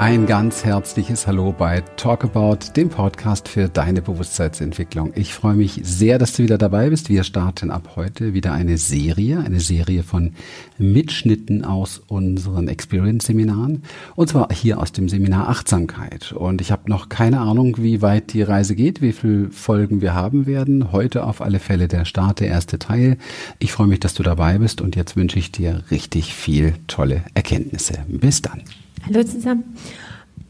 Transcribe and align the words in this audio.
Ein 0.00 0.26
ganz 0.26 0.64
herzliches 0.64 1.26
Hallo 1.26 1.52
bei 1.52 1.80
Talk 1.96 2.22
About, 2.22 2.58
dem 2.76 2.88
Podcast 2.88 3.48
für 3.48 3.68
deine 3.68 4.00
Bewusstseinsentwicklung. 4.00 5.12
Ich 5.16 5.34
freue 5.34 5.56
mich 5.56 5.80
sehr, 5.82 6.20
dass 6.20 6.34
du 6.34 6.44
wieder 6.44 6.56
dabei 6.56 6.90
bist. 6.90 7.08
Wir 7.08 7.24
starten 7.24 7.72
ab 7.72 7.96
heute 7.96 8.32
wieder 8.32 8.52
eine 8.52 8.78
Serie, 8.78 9.40
eine 9.40 9.58
Serie 9.58 10.04
von 10.04 10.34
Mitschnitten 10.78 11.64
aus 11.64 12.00
unseren 12.06 12.68
Experience-Seminaren 12.68 13.82
und 14.14 14.28
zwar 14.28 14.52
hier 14.52 14.78
aus 14.78 14.92
dem 14.92 15.08
Seminar 15.08 15.48
Achtsamkeit. 15.48 16.30
Und 16.30 16.60
ich 16.60 16.70
habe 16.70 16.88
noch 16.88 17.08
keine 17.08 17.40
Ahnung, 17.40 17.76
wie 17.78 18.00
weit 18.00 18.32
die 18.34 18.42
Reise 18.42 18.76
geht, 18.76 19.02
wie 19.02 19.12
viele 19.12 19.50
Folgen 19.50 20.00
wir 20.00 20.14
haben 20.14 20.46
werden. 20.46 20.92
Heute 20.92 21.24
auf 21.24 21.42
alle 21.42 21.58
Fälle 21.58 21.88
der 21.88 22.04
Start, 22.04 22.38
der 22.38 22.48
erste 22.48 22.78
Teil. 22.78 23.18
Ich 23.58 23.72
freue 23.72 23.88
mich, 23.88 23.98
dass 23.98 24.14
du 24.14 24.22
dabei 24.22 24.58
bist 24.58 24.80
und 24.80 24.94
jetzt 24.94 25.16
wünsche 25.16 25.40
ich 25.40 25.50
dir 25.50 25.82
richtig 25.90 26.34
viel 26.34 26.74
tolle 26.86 27.24
Erkenntnisse. 27.34 28.04
Bis 28.06 28.42
dann. 28.42 28.62
Hallo 29.06 29.22
zusammen. 29.22 29.76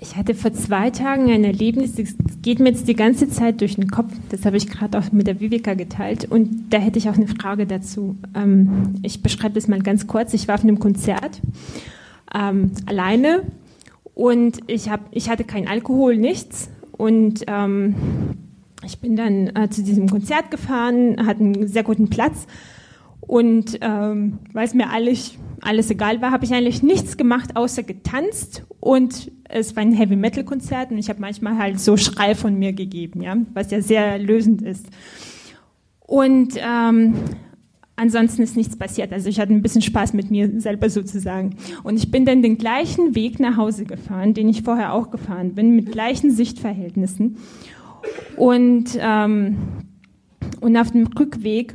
Ich 0.01 0.17
hatte 0.17 0.35
vor 0.35 0.53
zwei 0.53 0.91
Tagen 0.91 1.31
ein 1.31 1.45
Erlebnis, 1.45 1.95
das 1.95 2.15
geht 2.41 2.61
mir 2.61 2.71
jetzt 2.71 2.89
die 2.89 2.95
ganze 2.95 3.29
Zeit 3.29 3.61
durch 3.61 3.75
den 3.75 3.91
Kopf. 3.91 4.13
Das 4.31 4.45
habe 4.47 4.57
ich 4.57 4.69
gerade 4.69 4.99
auch 4.99 5.13
mit 5.13 5.27
der 5.27 5.41
Viveka 5.41 5.75
geteilt. 5.75 6.25
Und 6.31 6.71
da 6.71 6.79
hätte 6.79 6.99
ich 6.99 7.09
auch 7.09 7.15
eine 7.15 7.27
Frage 7.27 7.67
dazu. 7.67 8.17
Ähm, 8.35 8.95
ich 9.03 9.23
beschreibe 9.23 9.55
das 9.55 9.69
mal 9.69 9.81
ganz 9.81 10.07
kurz. 10.07 10.35
Ich 10.35 10.49
war 10.49 10.55
auf 10.55 10.63
einem 10.63 10.79
Konzert 10.79 11.41
ähm, 12.35 12.73
alleine 12.87 13.43
und 14.15 14.59
ich, 14.67 14.89
hab, 14.89 15.01
ich 15.11 15.29
hatte 15.29 15.45
kein 15.45 15.69
Alkohol, 15.69 16.17
nichts. 16.17 16.71
Und 16.93 17.45
ähm, 17.47 17.95
ich 18.85 18.99
bin 19.01 19.17
dann 19.17 19.49
äh, 19.55 19.69
zu 19.69 19.83
diesem 19.83 20.09
Konzert 20.09 20.51
gefahren, 20.51 21.27
hatte 21.27 21.41
einen 21.41 21.69
sehr 21.69 21.83
guten 21.83 22.09
Platz. 22.09 22.47
Und 23.21 23.79
ähm, 23.81 24.39
weil 24.53 24.67
es 24.67 24.75
mir 24.75 24.91
alles 24.91 25.39
alles 25.61 25.91
egal 25.91 26.21
war, 26.21 26.31
habe 26.31 26.45
ich 26.45 26.53
eigentlich 26.53 26.83
nichts 26.83 27.17
gemacht, 27.17 27.57
außer 27.57 27.83
getanzt 27.83 28.65
und 28.81 29.31
es 29.45 29.75
war 29.77 29.83
ein 29.83 29.93
Heavy 29.93 30.17
Metal 30.17 30.45
Konzert 30.45 30.91
und 30.91 30.99
ich 30.99 31.09
habe 31.09 31.21
manchmal 31.21 31.59
halt 31.59 31.81
so 31.81 31.97
Schrei 31.97 32.35
von 32.35 32.59
mir 32.59 32.73
gegeben, 32.73 33.23
ja, 33.23 33.37
was 33.55 33.71
ja 33.71 33.81
sehr 33.81 34.19
lösend 34.19 34.63
ist. 34.63 34.87
Und 36.01 36.55
ähm, 36.57 37.15
ansonsten 37.97 38.43
ist 38.43 38.57
nichts 38.57 38.77
passiert. 38.77 39.13
Also 39.13 39.29
ich 39.29 39.41
hatte 39.41 39.53
ein 39.53 39.63
bisschen 39.63 39.83
Spaß 39.83 40.15
mit 40.15 40.31
mir 40.31 40.61
selber 40.61 40.89
sozusagen. 40.89 41.57
Und 41.83 41.97
ich 41.97 42.11
bin 42.11 42.25
dann 42.25 42.43
den 42.43 42.57
gleichen 42.57 43.15
Weg 43.15 43.41
nach 43.41 43.57
Hause 43.57 43.85
gefahren, 43.85 44.33
den 44.33 44.49
ich 44.49 44.63
vorher 44.63 44.95
auch 44.95 45.11
gefahren 45.11 45.55
bin, 45.55 45.75
mit 45.75 45.93
gleichen 45.93 46.31
Sichtverhältnissen. 46.31 47.37
Und, 48.37 48.99
ähm, 49.01 49.59
und 50.61 50.77
auf 50.77 50.93
dem 50.93 51.07
Rückweg 51.09 51.75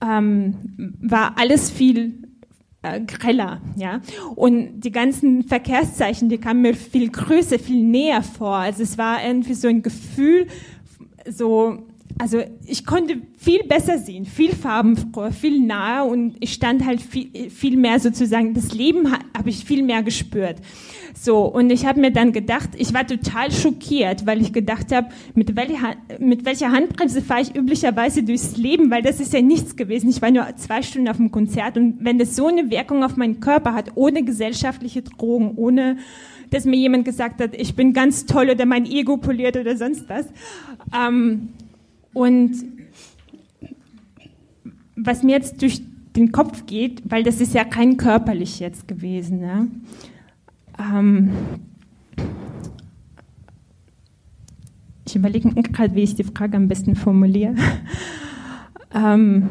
ähm, 0.00 0.94
war 1.00 1.38
alles 1.38 1.70
viel 1.70 2.26
äh, 2.82 3.00
greller, 3.00 3.60
ja. 3.76 4.00
Und 4.34 4.80
die 4.80 4.92
ganzen 4.92 5.44
Verkehrszeichen, 5.44 6.28
die 6.28 6.38
kamen 6.38 6.62
mir 6.62 6.74
viel 6.74 7.10
größer, 7.10 7.58
viel 7.58 7.82
näher 7.82 8.22
vor. 8.22 8.56
Also 8.56 8.82
es 8.82 8.98
war 8.98 9.24
irgendwie 9.24 9.54
so 9.54 9.68
ein 9.68 9.82
Gefühl, 9.82 10.46
so, 11.28 11.86
also 12.18 12.42
ich 12.64 12.86
konnte 12.86 13.20
viel 13.36 13.64
besser 13.64 13.98
sehen, 13.98 14.24
viel 14.24 14.54
farbenfroher, 14.54 15.32
viel 15.32 15.60
nahe 15.60 16.04
und 16.04 16.36
ich 16.40 16.54
stand 16.54 16.86
halt 16.86 17.02
viel, 17.02 17.50
viel 17.50 17.76
mehr 17.76 18.00
sozusagen, 18.00 18.54
das 18.54 18.72
Leben 18.72 19.12
habe 19.12 19.50
ich 19.50 19.64
viel 19.64 19.82
mehr 19.82 20.02
gespürt. 20.02 20.56
So, 21.14 21.44
und 21.44 21.70
ich 21.70 21.84
habe 21.84 22.00
mir 22.00 22.10
dann 22.10 22.32
gedacht, 22.32 22.70
ich 22.76 22.94
war 22.94 23.06
total 23.06 23.52
schockiert, 23.52 24.26
weil 24.26 24.40
ich 24.40 24.52
gedacht 24.52 24.92
habe, 24.92 25.08
mit, 25.34 25.56
welcher, 25.56 25.96
mit 26.18 26.44
welcher 26.46 26.72
Handbremse 26.72 27.20
fahre 27.20 27.42
ich 27.42 27.54
üblicherweise 27.54 28.22
durchs 28.22 28.56
Leben, 28.56 28.90
weil 28.90 29.02
das 29.02 29.20
ist 29.20 29.32
ja 29.32 29.42
nichts 29.42 29.76
gewesen. 29.76 30.08
Ich 30.08 30.22
war 30.22 30.30
nur 30.30 30.46
zwei 30.56 30.82
Stunden 30.82 31.08
auf 31.08 31.18
dem 31.18 31.30
Konzert 31.30 31.76
und 31.76 32.04
wenn 32.04 32.18
das 32.18 32.34
so 32.34 32.46
eine 32.46 32.70
Wirkung 32.70 33.04
auf 33.04 33.16
meinen 33.16 33.40
Körper 33.40 33.74
hat, 33.74 33.92
ohne 33.94 34.24
gesellschaftliche 34.24 35.02
Drogen, 35.02 35.52
ohne 35.56 35.98
dass 36.50 36.64
mir 36.64 36.76
jemand 36.76 37.04
gesagt 37.04 37.40
hat, 37.40 37.54
ich 37.54 37.74
bin 37.74 37.92
ganz 37.92 38.24
toll 38.24 38.50
oder 38.50 38.66
mein 38.66 38.86
Ego 38.86 39.16
poliert 39.16 39.56
oder 39.56 39.76
sonst 39.76 40.08
was. 40.08 40.26
Ähm, 40.96 41.48
und 42.16 42.64
was 44.96 45.22
mir 45.22 45.32
jetzt 45.32 45.60
durch 45.60 45.82
den 46.16 46.32
Kopf 46.32 46.64
geht, 46.64 47.02
weil 47.04 47.22
das 47.22 47.42
ist 47.42 47.52
ja 47.52 47.62
kein 47.62 47.98
körperlich 47.98 48.58
jetzt 48.58 48.88
gewesen, 48.88 49.40
ne? 49.40 49.68
Ähm, 50.78 51.30
ich 55.06 55.14
überlege 55.14 55.50
gerade, 55.50 55.94
wie 55.94 56.04
ich 56.04 56.14
die 56.14 56.24
Frage 56.24 56.56
am 56.56 56.68
besten 56.68 56.96
formuliere. 56.96 57.54
ähm, 58.94 59.50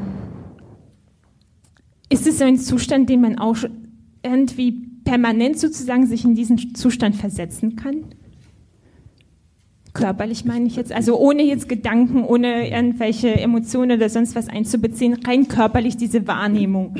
ist 2.10 2.26
es 2.26 2.40
so 2.40 2.46
ein 2.46 2.58
Zustand, 2.58 3.12
den 3.12 3.22
man 3.22 3.38
auch 3.38 3.58
irgendwie 4.24 4.72
permanent 5.04 5.60
sozusagen 5.60 6.08
sich 6.08 6.26
in 6.26 6.34
diesen 6.34 6.74
Zustand 6.74 7.16
versetzen 7.16 7.76
kann? 7.76 8.06
Körperlich 9.96 10.46
meine 10.46 10.68
ich 10.68 10.76
jetzt, 10.76 10.92
also 10.92 11.18
ohne 11.18 11.42
jetzt 11.42 11.68
Gedanken, 11.68 12.24
ohne 12.24 12.70
irgendwelche 12.70 13.34
Emotionen 13.34 13.98
oder 13.98 14.10
sonst 14.10 14.36
was 14.36 14.50
einzubeziehen, 14.50 15.18
rein 15.26 15.48
körperlich 15.48 15.98
diese 15.98 16.28
Wahrnehmung. 16.28 16.96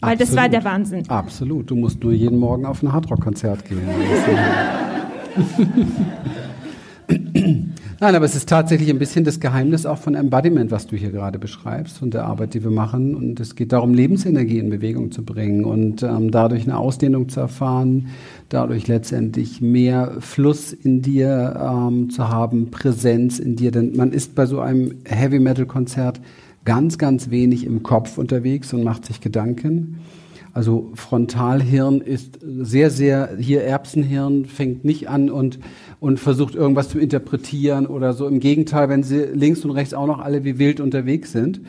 Weil 0.00 0.12
Absolut. 0.12 0.20
das 0.20 0.36
war 0.36 0.48
der 0.50 0.64
Wahnsinn. 0.64 1.08
Absolut. 1.08 1.70
Du 1.70 1.76
musst 1.76 2.02
nur 2.02 2.12
jeden 2.12 2.38
Morgen 2.38 2.66
auf 2.66 2.82
ein 2.82 2.92
Hardrock-Konzert 2.92 3.64
gehen. 3.64 3.80
Nein, 8.04 8.16
aber 8.16 8.26
es 8.26 8.34
ist 8.34 8.50
tatsächlich 8.50 8.90
ein 8.90 8.98
bisschen 8.98 9.24
das 9.24 9.40
Geheimnis 9.40 9.86
auch 9.86 9.96
von 9.96 10.14
Embodiment, 10.14 10.70
was 10.70 10.86
du 10.86 10.94
hier 10.94 11.10
gerade 11.10 11.38
beschreibst 11.38 12.02
und 12.02 12.12
der 12.12 12.26
Arbeit, 12.26 12.52
die 12.52 12.62
wir 12.62 12.70
machen. 12.70 13.14
Und 13.14 13.40
es 13.40 13.56
geht 13.56 13.72
darum, 13.72 13.94
Lebensenergie 13.94 14.58
in 14.58 14.68
Bewegung 14.68 15.10
zu 15.10 15.24
bringen 15.24 15.64
und 15.64 16.02
ähm, 16.02 16.30
dadurch 16.30 16.64
eine 16.64 16.76
Ausdehnung 16.76 17.30
zu 17.30 17.40
erfahren, 17.40 18.08
dadurch 18.50 18.88
letztendlich 18.88 19.62
mehr 19.62 20.16
Fluss 20.20 20.74
in 20.74 21.00
dir 21.00 21.58
ähm, 21.58 22.10
zu 22.10 22.28
haben, 22.28 22.70
Präsenz 22.70 23.38
in 23.38 23.56
dir. 23.56 23.70
Denn 23.70 23.96
man 23.96 24.12
ist 24.12 24.34
bei 24.34 24.44
so 24.44 24.60
einem 24.60 24.96
Heavy 25.06 25.38
Metal 25.38 25.64
Konzert 25.64 26.20
ganz, 26.66 26.98
ganz 26.98 27.30
wenig 27.30 27.64
im 27.64 27.82
Kopf 27.82 28.18
unterwegs 28.18 28.74
und 28.74 28.84
macht 28.84 29.06
sich 29.06 29.22
Gedanken. 29.22 30.00
Also 30.54 30.92
Frontalhirn 30.94 32.00
ist 32.00 32.38
sehr, 32.40 32.90
sehr, 32.90 33.36
hier 33.38 33.64
Erbsenhirn 33.64 34.44
fängt 34.44 34.84
nicht 34.84 35.08
an 35.08 35.28
und, 35.28 35.58
und 35.98 36.20
versucht 36.20 36.54
irgendwas 36.54 36.88
zu 36.88 37.00
interpretieren 37.00 37.86
oder 37.86 38.12
so. 38.12 38.28
Im 38.28 38.38
Gegenteil, 38.38 38.88
wenn 38.88 39.02
sie 39.02 39.24
links 39.34 39.64
und 39.64 39.72
rechts 39.72 39.94
auch 39.94 40.06
noch 40.06 40.20
alle 40.20 40.44
wie 40.44 40.60
wild 40.60 40.78
unterwegs 40.78 41.32
sind, 41.32 41.60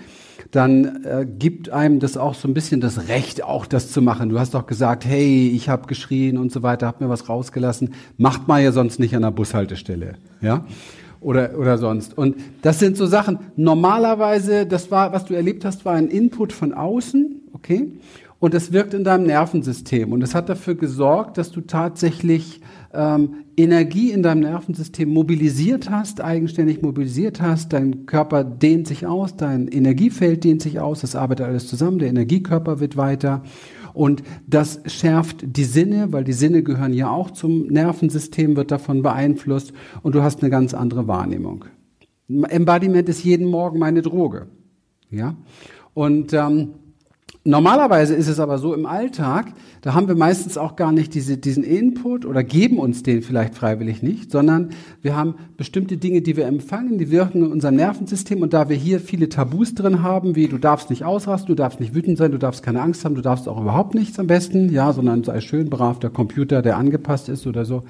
dann 0.52 1.04
äh, 1.04 1.26
gibt 1.26 1.70
einem 1.72 2.00
das 2.00 2.16
auch 2.16 2.36
so 2.36 2.48
ein 2.48 2.54
bisschen 2.54 2.80
das 2.80 3.08
Recht, 3.08 3.44
auch 3.44 3.66
das 3.66 3.92
zu 3.92 4.04
machen. 4.04 4.30
Du 4.30 4.40
hast 4.40 4.54
doch 4.54 4.68
gesagt, 4.68 5.04
hey, 5.04 5.50
ich 5.50 5.68
habe 5.68 5.88
geschrien 5.88 6.38
und 6.38 6.52
so 6.52 6.62
weiter, 6.62 6.86
hab 6.86 7.02
mir 7.02 7.10
was 7.10 7.28
rausgelassen. 7.28 7.96
Macht 8.18 8.48
man 8.48 8.64
ja 8.64 8.72
sonst 8.72 9.00
nicht 9.00 9.16
an 9.16 9.24
der 9.24 9.32
Bushaltestelle, 9.32 10.14
ja? 10.42 10.64
oder, 11.26 11.58
oder 11.58 11.80
sonst. 11.80 12.16
Und 12.16 12.36
das 12.62 12.78
sind 12.78 12.98
so 12.98 13.08
Sachen. 13.08 13.40
Normalerweise, 13.56 14.68
das 14.68 14.92
war, 14.92 15.12
was 15.12 15.26
du 15.26 15.34
erlebt 15.34 15.66
hast, 15.66 15.84
war 15.84 15.94
ein 15.94 16.08
Input 16.08 16.54
von 16.54 16.72
außen, 16.72 17.42
okay? 17.52 17.88
Und 18.46 18.54
es 18.54 18.72
wirkt 18.72 18.94
in 18.94 19.04
deinem 19.04 19.26
Nervensystem. 19.26 20.12
Und 20.12 20.22
es 20.22 20.36
hat 20.36 20.50
dafür 20.50 20.76
gesorgt, 20.76 21.40
dass 21.40 21.50
du 21.50 21.62
tatsächlich 21.62 22.62
ähm, 22.94 23.38
Energie 23.58 24.12
in 24.12 24.22
deinem 24.22 24.42
Nervensystem 24.42 25.10
mobilisiert 25.10 25.90
hast, 25.90 26.22
eigenständig 26.22 26.84
mobilisiert 26.84 27.42
hast. 27.42 27.74
Dein 27.74 28.06
Körper 28.06 28.44
dehnt 28.44 28.86
sich 28.86 29.08
aus, 29.08 29.36
dein 29.36 29.68
Energiefeld 29.68 30.44
dehnt 30.44 30.62
sich 30.62 30.80
aus, 30.80 31.02
das 31.02 31.16
arbeitet 31.16 31.48
alles 31.48 31.68
zusammen, 31.68 31.98
der 31.98 32.10
Energiekörper 32.10 32.80
wird 32.80 32.98
weiter. 32.98 33.42
Und 33.96 34.22
das 34.46 34.80
schärft 34.86 35.44
die 35.58 35.64
Sinne, 35.64 36.14
weil 36.14 36.24
die 36.24 36.34
Sinne 36.34 36.62
gehören 36.62 36.94
ja 36.94 37.10
auch 37.10 37.32
zum 37.32 37.66
Nervensystem, 37.66 38.56
wird 38.56 38.70
davon 38.70 39.02
beeinflusst 39.02 39.74
und 40.04 40.14
du 40.14 40.22
hast 40.22 40.44
eine 40.44 40.52
ganz 40.52 40.76
andere 40.76 41.08
Wahrnehmung. 41.08 41.66
Embodiment 42.30 43.10
ist 43.10 43.24
jeden 43.24 43.48
Morgen 43.48 43.80
meine 43.80 44.04
Droge. 44.04 44.50
Ja? 45.10 45.36
Und 45.96 46.32
ähm, 46.34 46.74
Normalerweise 47.48 48.16
ist 48.16 48.28
es 48.28 48.40
aber 48.40 48.58
so 48.58 48.74
im 48.74 48.88
Alltag, 48.88 49.54
da 49.82 49.94
haben 49.94 50.08
wir 50.08 50.16
meistens 50.16 50.58
auch 50.58 50.76
gar 50.76 50.92
nicht 50.92 51.14
diese, 51.14 51.38
diesen 51.38 51.64
Input 51.64 52.26
oder 52.26 52.44
geben 52.44 52.80
uns 52.80 53.04
den 53.04 53.22
vielleicht 53.22 53.54
freiwillig 53.54 54.02
nicht, 54.02 54.32
sondern 54.32 54.70
wir 55.04 55.16
haben 55.16 55.36
bestimmte 55.56 55.98
Dinge, 55.98 56.24
die 56.24 56.38
wir 56.38 56.48
empfangen, 56.48 56.98
die 56.98 57.12
wirken 57.12 57.46
in 57.46 57.52
unserem 57.52 57.76
Nervensystem. 57.76 58.42
Und 58.42 58.54
da 58.54 58.68
wir 58.68 58.76
hier 58.76 59.00
viele 59.00 59.30
Tabus 59.30 59.76
drin 59.76 60.02
haben, 60.02 60.36
wie 60.36 60.48
du 60.48 60.58
darfst 60.58 60.90
nicht 60.90 61.04
ausrasten, 61.04 61.50
du 61.50 61.54
darfst 61.54 61.80
nicht 61.80 61.94
wütend 61.94 62.18
sein, 62.18 62.32
du 62.32 62.40
darfst 62.40 62.64
keine 62.64 62.82
Angst 62.82 63.06
haben, 63.06 63.14
du 63.14 63.22
darfst 63.22 63.48
auch 63.48 63.62
überhaupt 63.62 63.94
nichts 63.94 64.18
am 64.18 64.26
besten, 64.26 64.74
ja, 64.74 64.92
sondern 64.92 65.24
sei 65.24 65.40
schön 65.40 65.70
brav 65.70 66.00
der 66.00 66.10
Computer, 66.10 66.64
der 66.64 66.78
angepasst 66.78 67.30
ist 67.30 67.46
oder 67.46 67.64
so, 67.64 67.84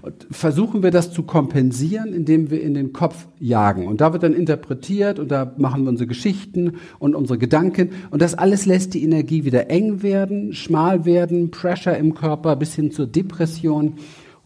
und 0.00 0.26
versuchen 0.30 0.82
wir 0.82 0.90
das 0.90 1.12
zu 1.12 1.22
kompensieren, 1.22 2.14
indem 2.14 2.50
wir 2.50 2.62
in 2.62 2.72
den 2.72 2.94
Kopf 2.94 3.26
jagen. 3.38 3.88
Und 3.88 4.00
da 4.00 4.14
wird 4.14 4.22
dann 4.22 4.32
interpretiert 4.32 5.18
und 5.18 5.30
da 5.30 5.52
machen 5.58 5.82
wir 5.82 5.90
unsere 5.90 6.06
Geschichten 6.06 6.76
und 6.98 7.14
unsere 7.14 7.38
Gedanken. 7.38 7.90
Und 8.10 8.22
das 8.22 8.32
alles 8.32 8.64
lässt 8.64 8.94
die 8.94 9.01
Energie 9.02 9.44
wieder 9.44 9.70
eng 9.70 10.02
werden, 10.02 10.52
schmal 10.52 11.04
werden, 11.04 11.50
Pressure 11.50 11.96
im 11.96 12.14
Körper 12.14 12.56
bis 12.56 12.74
hin 12.74 12.90
zur 12.90 13.06
Depression. 13.06 13.94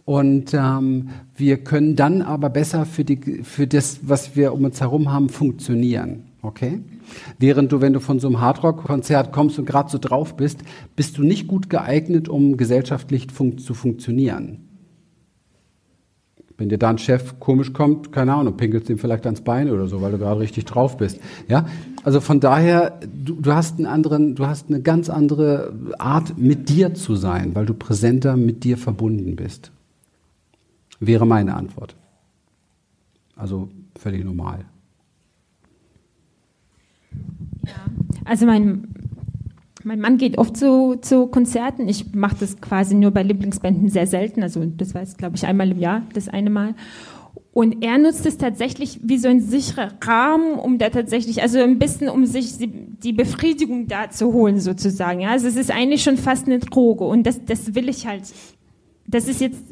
Und 0.04 0.54
ähm, 0.54 1.08
wir 1.34 1.58
können 1.58 1.96
dann 1.96 2.22
aber 2.22 2.48
besser 2.48 2.86
für, 2.86 3.04
die, 3.04 3.42
für 3.42 3.66
das, 3.66 4.00
was 4.02 4.36
wir 4.36 4.52
um 4.52 4.64
uns 4.64 4.80
herum 4.80 5.12
haben, 5.12 5.28
funktionieren. 5.28 6.24
Okay? 6.42 6.80
Während 7.38 7.72
du, 7.72 7.80
wenn 7.80 7.92
du 7.92 8.00
von 8.00 8.20
so 8.20 8.28
einem 8.28 8.40
Hardrock-Konzert 8.40 9.32
kommst 9.32 9.58
und 9.58 9.66
gerade 9.66 9.90
so 9.90 9.98
drauf 9.98 10.36
bist, 10.36 10.60
bist 10.94 11.18
du 11.18 11.22
nicht 11.22 11.48
gut 11.48 11.68
geeignet, 11.70 12.28
um 12.28 12.56
gesellschaftlich 12.56 13.32
fun 13.32 13.58
zu 13.58 13.74
funktionieren. 13.74 14.65
Wenn 16.58 16.70
dir 16.70 16.78
da 16.78 16.88
ein 16.88 16.98
Chef 16.98 17.38
komisch 17.38 17.72
kommt, 17.74 18.12
keine 18.12 18.34
Ahnung, 18.34 18.56
pinkelst 18.56 18.88
ihm 18.88 18.98
vielleicht 18.98 19.26
ans 19.26 19.42
Bein 19.42 19.70
oder 19.70 19.88
so, 19.88 20.00
weil 20.00 20.12
du 20.12 20.18
gerade 20.18 20.40
richtig 20.40 20.64
drauf 20.64 20.96
bist. 20.96 21.20
Ja, 21.48 21.66
also 22.02 22.20
von 22.20 22.40
daher, 22.40 22.98
du, 23.12 23.34
du 23.34 23.52
hast 23.52 23.76
einen 23.76 23.86
anderen, 23.86 24.34
du 24.36 24.46
hast 24.46 24.68
eine 24.68 24.80
ganz 24.80 25.10
andere 25.10 25.74
Art, 25.98 26.38
mit 26.38 26.70
dir 26.70 26.94
zu 26.94 27.14
sein, 27.14 27.54
weil 27.54 27.66
du 27.66 27.74
präsenter 27.74 28.36
mit 28.36 28.64
dir 28.64 28.78
verbunden 28.78 29.36
bist. 29.36 29.70
Wäre 30.98 31.26
meine 31.26 31.54
Antwort. 31.54 31.94
Also 33.34 33.68
völlig 33.94 34.24
normal. 34.24 34.64
Ja, 37.66 37.74
also 38.24 38.46
mein, 38.46 38.88
mein 39.86 40.00
Mann 40.00 40.18
geht 40.18 40.36
oft 40.36 40.56
zu, 40.56 40.96
zu 41.00 41.28
Konzerten. 41.28 41.88
Ich 41.88 42.12
mache 42.12 42.36
das 42.40 42.60
quasi 42.60 42.96
nur 42.96 43.12
bei 43.12 43.22
Lieblingsbänden 43.22 43.88
sehr 43.88 44.08
selten. 44.08 44.42
Also 44.42 44.64
das 44.64 44.94
war 44.94 45.02
jetzt, 45.02 45.16
glaube 45.16 45.36
ich, 45.36 45.46
einmal 45.46 45.70
im 45.70 45.78
Jahr, 45.78 46.02
das 46.12 46.28
eine 46.28 46.50
Mal. 46.50 46.74
Und 47.52 47.84
er 47.84 47.96
nutzt 47.96 48.26
es 48.26 48.36
tatsächlich 48.36 48.98
wie 49.04 49.16
so 49.16 49.28
ein 49.28 49.40
sicherer 49.40 49.92
Rahmen, 50.02 50.58
um 50.58 50.78
da 50.78 50.90
tatsächlich, 50.90 51.40
also 51.40 51.60
ein 51.60 51.78
bisschen, 51.78 52.08
um 52.08 52.26
sich 52.26 52.54
die 52.58 53.12
Befriedigung 53.12 53.86
da 53.86 54.10
zu 54.10 54.32
holen, 54.32 54.58
sozusagen. 54.58 55.20
Ja, 55.20 55.30
also 55.30 55.46
es 55.46 55.54
ist 55.54 55.70
eigentlich 55.70 56.02
schon 56.02 56.16
fast 56.16 56.46
eine 56.46 56.58
Droge. 56.58 57.04
Und 57.04 57.24
das, 57.24 57.44
das 57.44 57.76
will 57.76 57.88
ich 57.88 58.08
halt. 58.08 58.24
Das 59.06 59.28
ist 59.28 59.40
jetzt 59.40 59.62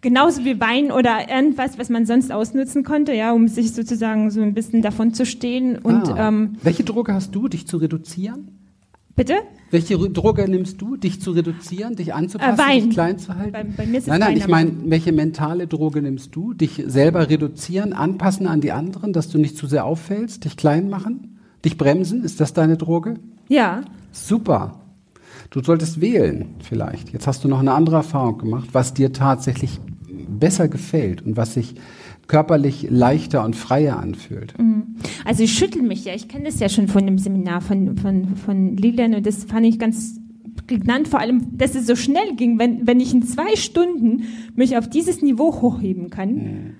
genauso 0.00 0.44
wie 0.44 0.60
Wein 0.60 0.90
oder 0.90 1.30
irgendwas, 1.30 1.78
was 1.78 1.88
man 1.88 2.04
sonst 2.04 2.32
ausnutzen 2.32 2.82
konnte, 2.82 3.14
ja, 3.14 3.32
um 3.32 3.46
sich 3.46 3.72
sozusagen 3.72 4.32
so 4.32 4.42
ein 4.42 4.54
bisschen 4.54 4.82
davon 4.82 5.14
zu 5.14 5.24
stehen. 5.24 5.78
Und 5.78 6.08
ah. 6.08 6.28
ähm, 6.28 6.56
welche 6.64 6.82
Droge 6.82 7.14
hast 7.14 7.32
du, 7.32 7.46
dich 7.46 7.68
zu 7.68 7.76
reduzieren? 7.76 8.57
Bitte? 9.18 9.34
Welche 9.72 9.98
Droge 9.98 10.48
nimmst 10.48 10.80
du, 10.80 10.96
dich 10.96 11.20
zu 11.20 11.32
reduzieren, 11.32 11.96
dich 11.96 12.14
anzupassen, 12.14 12.64
äh, 12.70 12.80
dich 12.80 12.90
klein 12.90 13.18
zu 13.18 13.34
halten? 13.34 13.52
Bei, 13.52 13.64
bei 13.64 13.84
mir 13.84 13.98
ist 13.98 14.06
nein, 14.06 14.20
nein, 14.20 14.30
Wein, 14.30 14.36
ich 14.36 14.46
meine, 14.46 14.72
welche 14.84 15.12
mentale 15.12 15.66
Droge 15.66 16.00
nimmst 16.00 16.36
du? 16.36 16.54
Dich 16.54 16.84
selber 16.86 17.28
reduzieren, 17.28 17.92
anpassen 17.92 18.46
an 18.46 18.60
die 18.60 18.70
anderen, 18.70 19.12
dass 19.12 19.28
du 19.28 19.38
nicht 19.38 19.56
zu 19.56 19.66
sehr 19.66 19.84
auffällst, 19.84 20.44
dich 20.44 20.56
klein 20.56 20.88
machen, 20.88 21.40
dich 21.64 21.76
bremsen? 21.76 22.22
Ist 22.22 22.40
das 22.40 22.52
deine 22.52 22.76
Droge? 22.76 23.16
Ja. 23.48 23.80
Super. 24.12 24.78
Du 25.50 25.64
solltest 25.64 26.00
wählen, 26.00 26.54
vielleicht. 26.60 27.12
Jetzt 27.12 27.26
hast 27.26 27.42
du 27.42 27.48
noch 27.48 27.58
eine 27.58 27.72
andere 27.72 27.96
Erfahrung 27.96 28.38
gemacht, 28.38 28.68
was 28.70 28.94
dir 28.94 29.12
tatsächlich 29.12 29.80
besser 30.28 30.68
gefällt 30.68 31.22
und 31.22 31.36
was 31.36 31.54
sich 31.54 31.74
körperlich 32.28 32.86
leichter 32.90 33.44
und 33.44 33.56
freier 33.56 33.98
anfühlt. 33.98 34.56
Mhm. 34.58 34.96
Also 35.24 35.42
ich 35.42 35.52
schüttel 35.52 35.82
mich 35.82 36.04
ja, 36.04 36.14
ich 36.14 36.28
kenne 36.28 36.44
das 36.44 36.60
ja 36.60 36.68
schon 36.68 36.86
von 36.86 37.04
dem 37.04 37.18
Seminar 37.18 37.60
von, 37.60 37.96
von, 37.96 38.36
von 38.36 38.76
Lilian 38.76 39.14
und 39.14 39.26
das 39.26 39.44
fand 39.44 39.66
ich 39.66 39.78
ganz 39.78 40.20
prägnant, 40.66 41.08
vor 41.08 41.20
allem, 41.20 41.56
dass 41.56 41.74
es 41.74 41.86
so 41.86 41.96
schnell 41.96 42.36
ging, 42.36 42.58
wenn, 42.58 42.86
wenn 42.86 43.00
ich 43.00 43.12
in 43.12 43.22
zwei 43.22 43.56
Stunden 43.56 44.24
mich 44.54 44.76
auf 44.76 44.88
dieses 44.88 45.22
Niveau 45.22 45.60
hochheben 45.60 46.10
kann. 46.10 46.76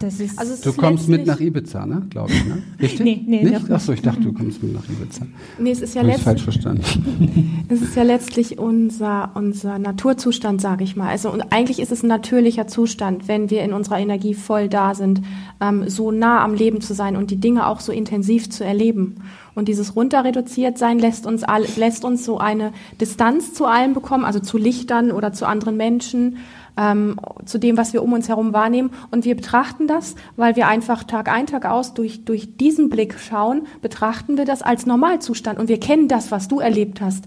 Das 0.00 0.20
ist 0.20 0.38
also 0.38 0.54
du 0.62 0.76
kommst 0.76 1.08
mit 1.08 1.24
nach 1.26 1.40
Ibiza, 1.40 1.86
ne? 1.86 2.02
Glaube 2.10 2.32
ich, 2.32 2.44
ne? 2.44 2.62
Richtig? 2.80 3.00
nee, 3.04 3.22
nee, 3.26 3.44
nicht. 3.44 3.70
Achso, 3.70 3.92
ich 3.92 4.02
dachte, 4.02 4.22
du 4.22 4.32
kommst 4.32 4.62
mit 4.62 4.74
nach 4.74 4.84
Ibiza. 4.84 5.26
Nee, 5.58 5.70
es 5.70 5.80
ist 5.80 5.94
ja 5.94 6.02
letztlich 6.02 6.24
falsch 6.24 6.42
verstanden. 6.42 7.64
es 7.68 7.80
ist 7.80 7.96
ja 7.96 8.02
letztlich 8.02 8.58
unser 8.58 9.30
unser 9.34 9.78
Naturzustand, 9.78 10.60
sage 10.60 10.84
ich 10.84 10.96
mal. 10.96 11.08
Also 11.08 11.30
und 11.30 11.52
eigentlich 11.52 11.78
ist 11.78 11.92
es 11.92 12.02
ein 12.02 12.08
natürlicher 12.08 12.66
Zustand, 12.66 13.28
wenn 13.28 13.50
wir 13.50 13.62
in 13.62 13.72
unserer 13.72 13.98
Energie 13.98 14.34
voll 14.34 14.68
da 14.68 14.94
sind, 14.94 15.22
ähm, 15.60 15.88
so 15.88 16.10
nah 16.10 16.42
am 16.42 16.54
Leben 16.54 16.80
zu 16.80 16.92
sein 16.92 17.16
und 17.16 17.30
die 17.30 17.38
Dinge 17.38 17.66
auch 17.66 17.80
so 17.80 17.92
intensiv 17.92 18.50
zu 18.50 18.64
erleben. 18.64 19.16
Und 19.54 19.68
dieses 19.68 19.94
runterreduziert 19.94 20.78
sein 20.78 20.98
lässt 20.98 21.26
uns 21.26 21.44
all, 21.44 21.64
lässt 21.76 22.04
uns 22.04 22.24
so 22.24 22.38
eine 22.38 22.72
Distanz 23.00 23.54
zu 23.54 23.66
allem 23.66 23.94
bekommen, 23.94 24.24
also 24.24 24.40
zu 24.40 24.58
Lichtern 24.58 25.12
oder 25.12 25.32
zu 25.32 25.46
anderen 25.46 25.76
Menschen 25.76 26.38
ähm, 26.76 27.18
zu 27.44 27.58
dem, 27.58 27.76
was 27.76 27.92
wir 27.92 28.02
um 28.02 28.12
uns 28.12 28.28
herum 28.28 28.52
wahrnehmen. 28.52 28.90
Und 29.10 29.24
wir 29.24 29.36
betrachten 29.36 29.86
das, 29.86 30.14
weil 30.36 30.56
wir 30.56 30.68
einfach 30.68 31.04
Tag 31.04 31.28
ein, 31.28 31.46
Tag 31.46 31.66
aus 31.66 31.94
durch, 31.94 32.24
durch 32.24 32.56
diesen 32.56 32.88
Blick 32.88 33.18
schauen, 33.18 33.66
betrachten 33.82 34.36
wir 34.36 34.44
das 34.44 34.62
als 34.62 34.86
Normalzustand. 34.86 35.58
Und 35.58 35.68
wir 35.68 35.80
kennen 35.80 36.08
das, 36.08 36.30
was 36.30 36.48
du 36.48 36.60
erlebt 36.60 37.00
hast. 37.00 37.24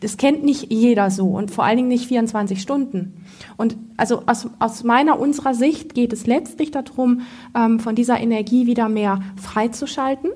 Das 0.00 0.18
kennt 0.18 0.44
nicht 0.44 0.70
jeder 0.70 1.10
so 1.10 1.28
und 1.28 1.50
vor 1.50 1.64
allen 1.64 1.78
Dingen 1.78 1.88
nicht 1.88 2.06
24 2.06 2.60
Stunden. 2.60 3.24
Und 3.56 3.76
also 3.96 4.22
aus, 4.26 4.46
aus 4.58 4.84
meiner, 4.84 5.18
unserer 5.18 5.54
Sicht 5.54 5.94
geht 5.94 6.12
es 6.12 6.26
letztlich 6.26 6.70
darum, 6.70 7.22
ähm, 7.54 7.80
von 7.80 7.94
dieser 7.94 8.20
Energie 8.20 8.66
wieder 8.66 8.90
mehr 8.90 9.20
freizuschalten 9.36 10.30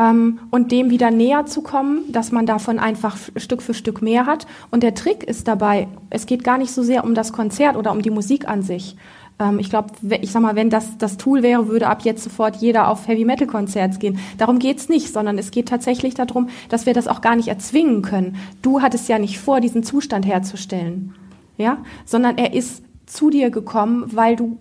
ähm, 0.00 0.40
und 0.50 0.72
dem 0.72 0.90
wieder 0.90 1.10
näher 1.10 1.46
zu 1.46 1.62
kommen, 1.62 2.10
dass 2.10 2.32
man 2.32 2.46
davon 2.46 2.78
einfach 2.78 3.16
Stück 3.36 3.62
für 3.62 3.74
Stück 3.74 4.00
mehr 4.00 4.26
hat. 4.26 4.46
Und 4.70 4.82
der 4.82 4.94
Trick 4.94 5.22
ist 5.22 5.46
dabei, 5.46 5.88
es 6.08 6.26
geht 6.26 6.42
gar 6.42 6.58
nicht 6.58 6.72
so 6.72 6.82
sehr 6.82 7.04
um 7.04 7.14
das 7.14 7.32
Konzert 7.32 7.76
oder 7.76 7.92
um 7.92 8.00
die 8.00 8.10
Musik 8.10 8.48
an 8.48 8.62
sich. 8.62 8.96
Ähm, 9.38 9.58
ich 9.58 9.68
glaube, 9.68 9.92
ich 10.22 10.32
sag 10.32 10.40
mal, 10.40 10.56
wenn 10.56 10.70
das 10.70 10.96
das 10.96 11.18
Tool 11.18 11.42
wäre, 11.42 11.68
würde 11.68 11.88
ab 11.88 12.02
jetzt 12.02 12.24
sofort 12.24 12.56
jeder 12.56 12.88
auf 12.88 13.06
Heavy 13.08 13.26
Metal 13.26 13.46
Konzerts 13.46 13.98
gehen. 13.98 14.18
Darum 14.38 14.58
geht's 14.58 14.88
nicht, 14.88 15.12
sondern 15.12 15.36
es 15.36 15.50
geht 15.50 15.68
tatsächlich 15.68 16.14
darum, 16.14 16.48
dass 16.70 16.86
wir 16.86 16.94
das 16.94 17.06
auch 17.06 17.20
gar 17.20 17.36
nicht 17.36 17.48
erzwingen 17.48 18.00
können. 18.00 18.36
Du 18.62 18.80
hattest 18.80 19.08
ja 19.08 19.18
nicht 19.18 19.38
vor, 19.38 19.60
diesen 19.60 19.82
Zustand 19.82 20.26
herzustellen, 20.26 21.14
ja, 21.58 21.78
sondern 22.06 22.38
er 22.38 22.54
ist 22.54 22.82
zu 23.04 23.28
dir 23.28 23.50
gekommen, 23.50 24.04
weil 24.14 24.36
du 24.36 24.56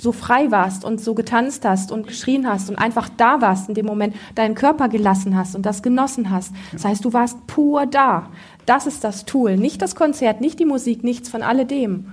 so 0.00 0.12
frei 0.12 0.50
warst 0.50 0.84
und 0.84 1.00
so 1.00 1.14
getanzt 1.14 1.64
hast 1.64 1.92
und 1.92 2.06
geschrien 2.06 2.48
hast 2.48 2.70
und 2.70 2.76
einfach 2.76 3.08
da 3.16 3.40
warst 3.40 3.68
in 3.68 3.74
dem 3.74 3.86
Moment, 3.86 4.14
deinen 4.34 4.54
Körper 4.54 4.88
gelassen 4.88 5.36
hast 5.36 5.54
und 5.54 5.66
das 5.66 5.82
genossen 5.82 6.30
hast. 6.30 6.52
Das 6.72 6.84
heißt, 6.84 7.04
du 7.04 7.12
warst 7.12 7.46
pur 7.46 7.86
da. 7.86 8.30
Das 8.66 8.86
ist 8.86 9.04
das 9.04 9.26
Tool, 9.26 9.56
nicht 9.56 9.82
das 9.82 9.94
Konzert, 9.94 10.40
nicht 10.40 10.58
die 10.58 10.64
Musik, 10.64 11.04
nichts 11.04 11.28
von 11.28 11.42
alledem. 11.42 12.06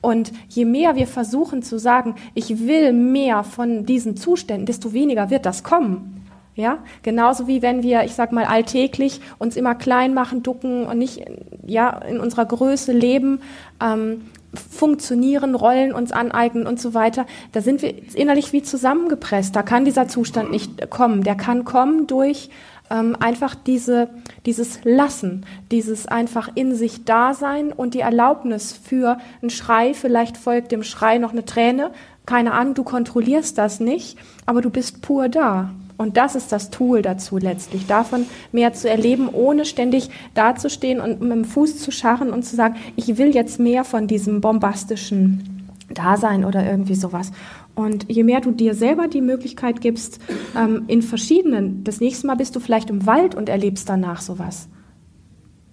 Und 0.00 0.32
je 0.48 0.64
mehr 0.64 0.94
wir 0.94 1.06
versuchen 1.06 1.62
zu 1.62 1.78
sagen, 1.78 2.14
ich 2.34 2.66
will 2.66 2.92
mehr 2.92 3.42
von 3.44 3.86
diesen 3.86 4.16
Zuständen, 4.16 4.66
desto 4.66 4.92
weniger 4.92 5.30
wird 5.30 5.46
das 5.46 5.62
kommen. 5.62 6.12
Ja, 6.54 6.78
genauso 7.02 7.48
wie 7.48 7.60
wenn 7.60 7.82
wir, 7.82 8.04
ich 8.04 8.14
sag 8.14 8.32
mal, 8.32 8.44
alltäglich 8.44 9.20
uns 9.36 9.56
immer 9.56 9.74
klein 9.74 10.14
machen, 10.14 10.42
ducken 10.42 10.86
und 10.86 10.96
nicht, 10.96 11.22
ja, 11.66 11.90
in 11.90 12.18
unserer 12.18 12.46
Größe 12.46 12.92
leben, 12.92 13.40
ähm, 13.78 14.22
funktionieren, 14.54 15.54
Rollen 15.54 15.92
uns 15.92 16.12
aneignen 16.12 16.66
und 16.66 16.80
so 16.80 16.94
weiter, 16.94 17.26
da 17.52 17.60
sind 17.60 17.82
wir 17.82 17.94
innerlich 18.14 18.52
wie 18.52 18.62
zusammengepresst. 18.62 19.54
Da 19.54 19.62
kann 19.62 19.84
dieser 19.84 20.08
Zustand 20.08 20.50
nicht 20.50 20.90
kommen. 20.90 21.22
Der 21.22 21.34
kann 21.34 21.64
kommen 21.64 22.06
durch 22.06 22.50
ähm, 22.90 23.16
einfach 23.18 23.54
diese, 23.54 24.08
dieses 24.44 24.80
Lassen, 24.84 25.44
dieses 25.70 26.06
einfach 26.06 26.50
in 26.54 26.74
sich 26.74 27.04
Dasein 27.04 27.72
und 27.72 27.94
die 27.94 28.00
Erlaubnis 28.00 28.72
für 28.72 29.18
einen 29.42 29.50
Schrei. 29.50 29.94
Vielleicht 29.94 30.36
folgt 30.36 30.72
dem 30.72 30.82
Schrei 30.82 31.18
noch 31.18 31.32
eine 31.32 31.44
Träne. 31.44 31.90
Keine 32.26 32.52
Ahnung, 32.52 32.74
du 32.74 32.84
kontrollierst 32.84 33.56
das 33.58 33.80
nicht, 33.80 34.18
aber 34.46 34.62
du 34.62 34.70
bist 34.70 35.02
pur 35.02 35.28
da. 35.28 35.70
Und 35.96 36.16
das 36.16 36.34
ist 36.34 36.52
das 36.52 36.70
Tool 36.70 37.02
dazu 37.02 37.38
letztlich, 37.38 37.86
davon 37.86 38.26
mehr 38.52 38.72
zu 38.72 38.88
erleben, 38.88 39.28
ohne 39.32 39.64
ständig 39.64 40.10
dazustehen 40.34 41.00
und 41.00 41.20
mit 41.20 41.32
dem 41.32 41.44
Fuß 41.44 41.78
zu 41.78 41.90
scharren 41.90 42.30
und 42.30 42.44
zu 42.44 42.54
sagen, 42.54 42.76
ich 42.96 43.16
will 43.16 43.34
jetzt 43.34 43.58
mehr 43.58 43.84
von 43.84 44.06
diesem 44.06 44.40
bombastischen 44.40 45.72
Dasein 45.92 46.44
oder 46.44 46.64
irgendwie 46.68 46.94
sowas. 46.94 47.32
Und 47.74 48.10
je 48.10 48.24
mehr 48.24 48.40
du 48.40 48.50
dir 48.50 48.74
selber 48.74 49.08
die 49.08 49.20
Möglichkeit 49.20 49.80
gibst, 49.80 50.20
ähm, 50.56 50.84
in 50.88 51.02
verschiedenen, 51.02 51.84
das 51.84 52.00
nächste 52.00 52.26
Mal 52.26 52.36
bist 52.36 52.56
du 52.56 52.60
vielleicht 52.60 52.90
im 52.90 53.06
Wald 53.06 53.34
und 53.34 53.48
erlebst 53.48 53.88
danach 53.88 54.20
sowas. 54.20 54.68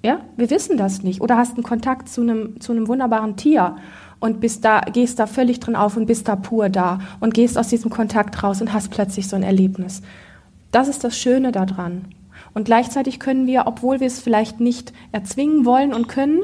Ja, 0.06 0.20
wir 0.36 0.50
wissen 0.50 0.78
das 0.78 1.02
nicht. 1.02 1.22
Oder 1.22 1.38
hast 1.38 1.54
einen 1.54 1.64
Kontakt 1.64 2.10
zu 2.10 2.22
einem, 2.22 2.60
zu 2.60 2.74
einem 2.74 2.90
wunderbaren 2.90 3.38
Tier 3.38 3.78
und 4.24 4.40
bist 4.40 4.64
da, 4.64 4.80
gehst 4.80 5.20
da 5.20 5.28
völlig 5.28 5.60
drin 5.60 5.76
auf 5.76 5.98
und 5.98 6.06
bist 6.06 6.30
da 6.30 6.38
pur 6.38 6.70
da 6.70 7.00
und 7.20 7.34
gehst 7.34 7.58
aus 7.58 7.68
diesem 7.68 7.92
Kontakt 7.92 8.42
raus 8.42 8.62
und 8.62 8.72
hast 8.72 8.90
plötzlich 8.90 9.28
so 9.28 9.36
ein 9.36 9.44
Erlebnis. 9.44 10.02
Das 10.72 10.88
ist 10.88 11.04
das 11.04 11.18
Schöne 11.18 11.52
daran. 11.52 12.06
Und 12.54 12.64
gleichzeitig 12.64 13.20
können 13.20 13.48
wir, 13.48 13.68
obwohl 13.68 14.00
wir 14.00 14.08
es 14.08 14.22
vielleicht 14.22 14.62
nicht 14.62 14.94
erzwingen 15.12 15.66
wollen 15.66 15.94
und 15.94 16.08
können, 16.08 16.40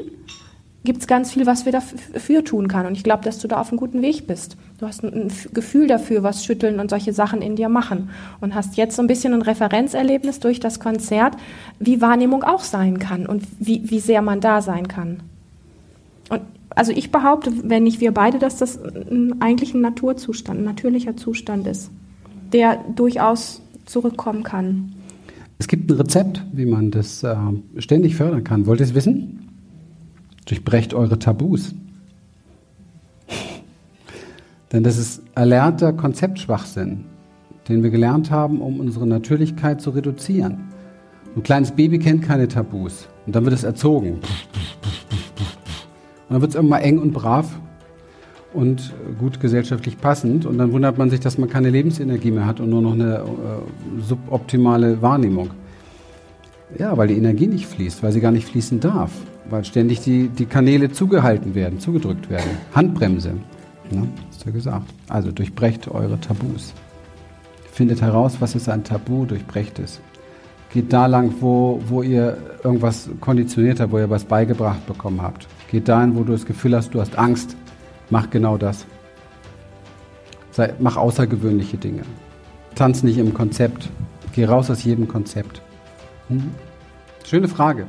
gibt 0.84 1.00
es 1.00 1.06
ganz 1.06 1.32
viel, 1.32 1.46
was 1.46 1.64
wir 1.64 1.72
dafür 1.72 2.44
tun 2.44 2.68
kann. 2.68 2.84
Und 2.84 2.98
ich 2.98 3.02
glaube, 3.02 3.24
dass 3.24 3.38
du 3.38 3.48
da 3.48 3.58
auf 3.58 3.70
einem 3.70 3.78
guten 3.78 4.02
Weg 4.02 4.26
bist. 4.26 4.58
Du 4.76 4.86
hast 4.86 5.02
ein 5.02 5.32
Gefühl 5.54 5.86
dafür, 5.86 6.22
was 6.22 6.44
Schütteln 6.44 6.80
und 6.80 6.90
solche 6.90 7.14
Sachen 7.14 7.40
in 7.40 7.56
dir 7.56 7.70
machen. 7.70 8.10
Und 8.42 8.54
hast 8.54 8.76
jetzt 8.76 8.94
so 8.94 9.00
ein 9.02 9.08
bisschen 9.08 9.32
ein 9.32 9.40
Referenzerlebnis 9.40 10.38
durch 10.40 10.60
das 10.60 10.80
Konzert, 10.80 11.34
wie 11.78 12.02
Wahrnehmung 12.02 12.44
auch 12.44 12.62
sein 12.62 12.98
kann 12.98 13.24
und 13.24 13.42
wie, 13.58 13.88
wie 13.88 14.00
sehr 14.00 14.20
man 14.20 14.42
da 14.42 14.60
sein 14.60 14.86
kann. 14.86 15.22
Also 16.70 16.92
ich 16.92 17.10
behaupte, 17.10 17.52
wenn 17.64 17.82
nicht 17.82 18.00
wir 18.00 18.12
beide, 18.12 18.38
dass 18.38 18.58
das 18.58 18.78
eigentlich 19.40 19.74
ein 19.74 19.80
Naturzustand, 19.80 20.60
ein 20.60 20.64
natürlicher 20.64 21.16
Zustand 21.16 21.66
ist, 21.66 21.90
der 22.52 22.78
durchaus 22.94 23.60
zurückkommen 23.86 24.44
kann. 24.44 24.92
Es 25.58 25.68
gibt 25.68 25.90
ein 25.90 25.96
Rezept, 25.96 26.42
wie 26.52 26.64
man 26.64 26.90
das 26.90 27.22
äh, 27.22 27.36
ständig 27.76 28.16
fördern 28.16 28.44
kann. 28.44 28.66
Wollt 28.66 28.80
ihr 28.80 28.86
es 28.86 28.94
wissen? 28.94 29.50
Durchbrecht 30.46 30.94
eure 30.94 31.18
Tabus. 31.18 31.74
Denn 34.72 34.82
das 34.82 34.96
ist 34.96 35.22
erlernter 35.34 35.92
Konzeptschwachsinn, 35.92 37.04
den 37.68 37.82
wir 37.82 37.90
gelernt 37.90 38.30
haben, 38.30 38.62
um 38.62 38.80
unsere 38.80 39.06
Natürlichkeit 39.06 39.82
zu 39.82 39.90
reduzieren. 39.90 40.70
Ein 41.36 41.42
kleines 41.42 41.72
Baby 41.72 41.98
kennt 41.98 42.22
keine 42.22 42.48
Tabus 42.48 43.08
und 43.26 43.36
dann 43.36 43.44
wird 43.44 43.54
es 43.54 43.64
erzogen. 43.64 44.20
Und 46.30 46.34
dann 46.34 46.42
wird 46.42 46.50
es 46.50 46.54
irgendwann 46.54 46.82
eng 46.82 46.98
und 46.98 47.12
brav. 47.12 47.58
und 48.52 48.94
gut 49.18 49.40
gesellschaftlich 49.40 49.98
passend. 49.98 50.46
Und 50.46 50.58
dann 50.58 50.72
wundert 50.72 50.96
man 50.96 51.10
sich, 51.10 51.18
dass 51.18 51.38
man 51.38 51.48
keine 51.48 51.70
Lebensenergie 51.70 52.30
mehr 52.30 52.46
hat 52.46 52.60
und 52.60 52.70
nur 52.70 52.82
noch 52.82 52.92
eine 52.92 53.16
äh, 53.16 54.00
suboptimale 54.00 55.02
Wahrnehmung. 55.02 55.50
Ja, 56.78 56.96
weil 56.96 57.08
die 57.08 57.16
Energie 57.16 57.48
nicht 57.48 57.66
fließt, 57.66 58.02
weil 58.04 58.12
sie 58.12 58.20
gar 58.20 58.30
nicht 58.30 58.46
fließen 58.46 58.78
darf, 58.78 59.10
weil 59.48 59.64
ständig 59.64 60.00
die, 60.02 60.28
die 60.28 60.46
Kanäle 60.46 60.92
zugehalten 60.92 61.56
werden, 61.56 61.80
zugedrückt 61.80 62.30
werden. 62.30 62.50
Handbremse, 62.74 63.34
ne? 63.90 64.06
hast 64.28 64.46
du 64.46 64.52
gesagt. 64.52 64.86
Also 65.08 65.32
durchbrecht 65.32 65.88
eure 65.88 66.20
Tabus. 66.20 66.74
Findet 67.72 68.02
heraus, 68.02 68.36
was 68.38 68.54
ist 68.54 68.68
ein 68.68 68.84
Tabu, 68.84 69.26
durchbrecht 69.26 69.80
es. 69.80 70.00
Geht 70.72 70.92
da 70.92 71.06
lang, 71.06 71.34
wo, 71.40 71.80
wo 71.88 72.02
ihr 72.02 72.36
irgendwas 72.62 73.10
konditioniert 73.20 73.80
habt, 73.80 73.90
wo 73.90 73.98
ihr 73.98 74.10
was 74.10 74.24
beigebracht 74.24 74.86
bekommen 74.86 75.22
habt. 75.22 75.48
Geht 75.70 75.88
dahin, 75.88 76.16
wo 76.16 76.24
du 76.24 76.32
das 76.32 76.46
Gefühl 76.46 76.76
hast, 76.76 76.94
du 76.94 77.00
hast 77.00 77.16
Angst. 77.16 77.56
Mach 78.10 78.28
genau 78.28 78.56
das. 78.56 78.86
Sei, 80.50 80.74
mach 80.80 80.96
außergewöhnliche 80.96 81.76
Dinge. 81.76 82.02
Tanz 82.74 83.04
nicht 83.04 83.18
im 83.18 83.32
Konzept. 83.32 83.88
Geh 84.34 84.44
raus 84.44 84.68
aus 84.70 84.82
jedem 84.82 85.06
Konzept. 85.06 85.62
Hm? 86.28 86.50
Schöne 87.24 87.48
Frage. 87.48 87.86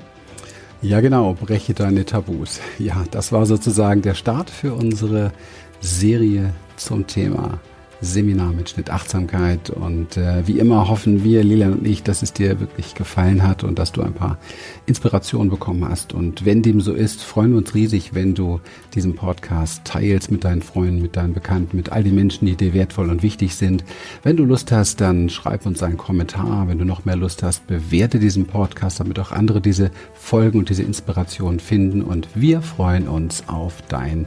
Ja, 0.84 1.02
genau, 1.02 1.34
breche 1.34 1.74
deine 1.74 2.06
Tabus. 2.06 2.60
Ja, 2.78 3.04
das 3.10 3.32
war 3.32 3.46
sozusagen 3.46 4.02
der 4.02 4.14
Start 4.14 4.50
für 4.50 4.74
unsere 4.74 5.32
Serie 5.80 6.54
zum 6.76 7.08
Thema 7.08 7.60
Seminar 8.02 8.52
mit 8.52 8.70
Schnitt 8.70 8.90
Achtsamkeit. 8.90 9.70
Und 9.70 10.18
äh, 10.18 10.46
wie 10.48 10.60
immer 10.60 10.90
hoffen 10.90 11.24
wir, 11.24 11.44
Lilian 11.44 11.74
und 11.74 11.88
ich, 11.88 12.04
dass 12.04 12.24
es 12.24 12.34
dir 12.34 12.60
wirklich 12.60 12.96
gefallen 12.96 13.44
hat 13.44 13.64
und 13.64 13.80
dass 13.80 13.92
du 13.92 14.02
ein 14.02 14.14
paar 14.14 14.38
Inspirationen 14.86 15.50
bekommen 15.50 15.88
hast. 15.88 16.14
Und 16.14 16.46
wenn 16.46 16.62
dem 16.62 16.82
so 16.82 16.94
ist, 16.94 17.24
freuen 17.24 17.52
wir 17.52 17.60
uns 17.60 17.74
riesig, 17.76 18.14
wenn 18.14 18.34
du 18.34 18.60
diesen 18.96 19.16
Podcast 19.16 19.86
teilst 19.86 20.32
mit 20.32 20.44
deinen 20.44 20.62
Freunden, 20.62 21.02
mit 21.02 21.16
deinen 21.16 21.34
Bekannten, 21.34 21.78
mit 21.78 21.92
all 21.92 22.04
den 22.04 22.16
Menschen, 22.16 22.46
die 22.46 22.56
dir 22.56 22.74
wertvoll 22.74 23.10
und 23.10 23.24
wichtig 23.24 23.56
sind. 23.56 23.84
Wenn 24.24 24.38
du 24.38 24.46
Lust 24.46 24.72
hast, 24.72 25.00
dann 25.00 25.30
schreib 25.30 25.66
uns 25.66 25.84
einen 25.84 25.98
Kommentar. 25.98 26.68
Wenn 26.68 26.80
du 26.80 26.86
noch 26.86 27.06
mehr 27.06 27.16
Lust 27.16 27.44
hast, 27.44 27.68
bewerte 27.68 28.20
diesen 28.20 28.46
Podcast, 28.46 29.00
damit 29.00 29.20
auch 29.20 29.32
andere 29.32 29.62
diese 29.62 29.92
Folgen 30.14 30.60
und 30.60 30.70
diese 30.70 30.84
Inspirationen 30.84 31.60
finden. 31.60 32.02
Und 32.02 32.28
wir 32.34 32.62
freuen 32.62 33.08
uns 33.08 33.44
auf 33.48 33.82
dein 33.88 34.26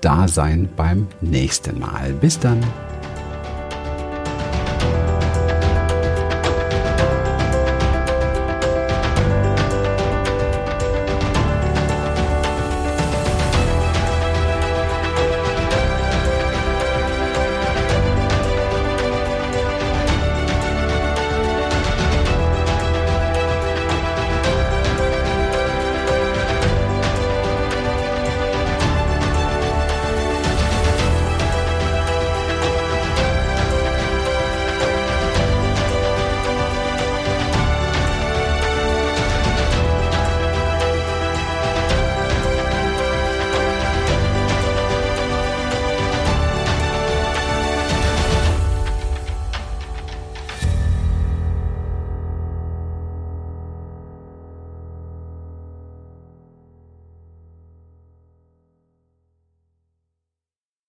Dasein 0.00 0.68
beim 0.76 1.08
nächsten 1.20 1.80
Mal. 1.80 2.12
Bis 2.20 2.38
dann. 2.38 2.60